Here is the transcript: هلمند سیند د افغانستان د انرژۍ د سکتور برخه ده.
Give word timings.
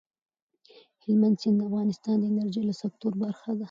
هلمند 1.03 1.39
سیند 1.41 1.57
د 1.59 1.61
افغانستان 1.69 2.15
د 2.19 2.23
انرژۍ 2.31 2.61
د 2.67 2.71
سکتور 2.81 3.13
برخه 3.23 3.49
ده. 3.57 3.59